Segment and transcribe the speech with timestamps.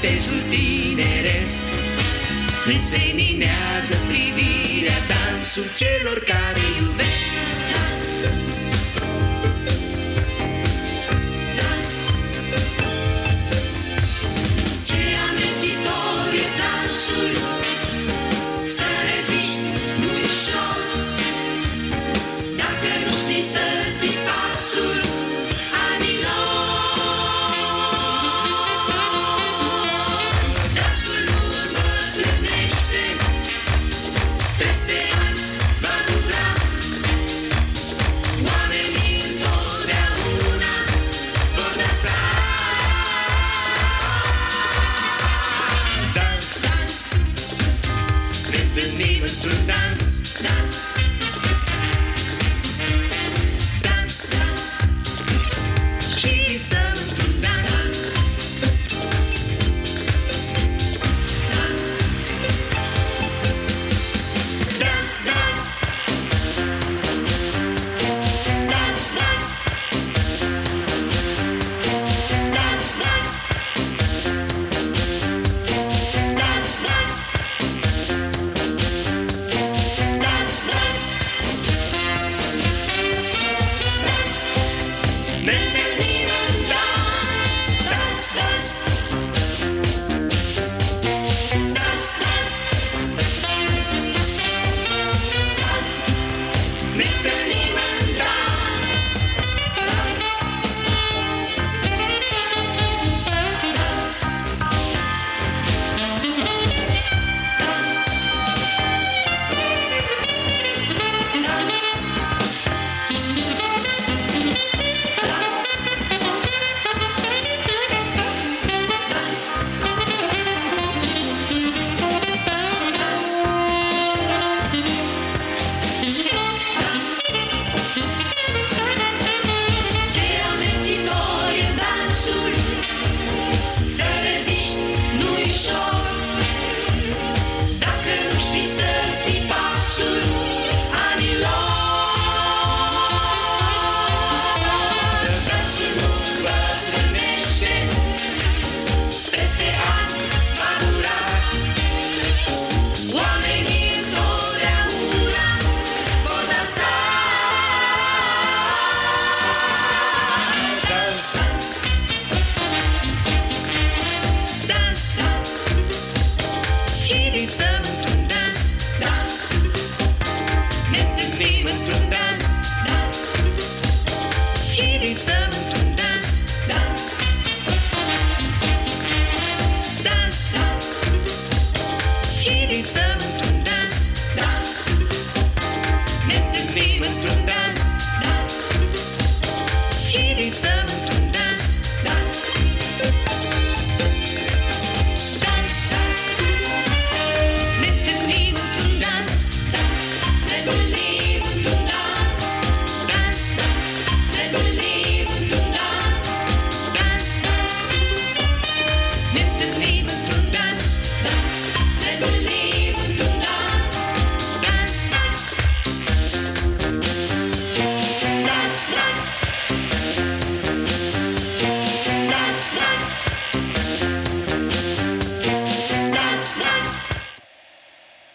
[0.00, 1.64] pântejul tineresc
[2.66, 6.55] Ne înseninează privirea dansul celor care